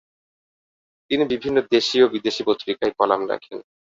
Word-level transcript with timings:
তিনি 1.11 1.23
বিভিন্ন 1.33 1.57
দেশী 1.71 1.97
ও 2.01 2.07
বিদেশী 2.07 2.41
পত্রিকায় 2.47 2.93
কলাম 2.99 3.21
লেখেন। 3.29 3.57